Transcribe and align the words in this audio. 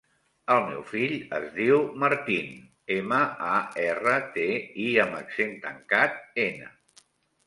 El 0.53 0.61
meu 0.67 0.79
fill 0.91 1.11
es 1.39 1.43
diu 1.57 1.83
Martín: 2.03 2.47
ema, 2.95 3.19
a, 3.49 3.59
erra, 3.83 4.15
te, 4.39 4.47
i 4.87 4.87
amb 5.05 5.19
accent 5.19 5.53
tancat, 5.67 6.17
ena. 6.47 6.71